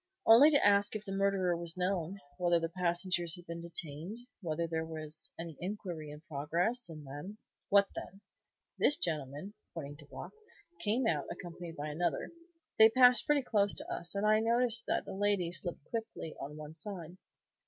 "Only 0.25 0.49
to 0.49 0.65
ask 0.65 0.95
if 0.95 1.05
the 1.05 1.11
murderer 1.11 1.55
was 1.55 1.77
known; 1.77 2.17
whether 2.39 2.59
the 2.59 2.69
passengers 2.69 3.35
had 3.35 3.45
been 3.45 3.61
detained; 3.61 4.17
whether 4.41 4.65
there 4.65 4.83
was 4.83 5.31
any 5.39 5.55
inquiry 5.59 6.09
in 6.09 6.21
progress; 6.21 6.89
and 6.89 7.05
then" 7.05 7.37
"What 7.69 7.87
then?" 7.93 8.19
"This 8.79 8.97
gentleman," 8.97 9.53
pointing 9.75 9.97
to 9.97 10.07
Block, 10.07 10.31
"came 10.83 11.05
out, 11.05 11.25
accompanied 11.29 11.75
by 11.75 11.89
another. 11.89 12.31
They 12.79 12.89
passed 12.89 13.27
pretty 13.27 13.43
close 13.43 13.75
to 13.75 13.85
us, 13.93 14.15
and 14.15 14.25
I 14.25 14.39
noticed 14.39 14.87
that 14.87 15.05
the 15.05 15.13
lady 15.13 15.51
slipped 15.51 15.83
quickly 15.91 16.33
on 16.39 16.57
one 16.57 16.73
side." 16.73 17.17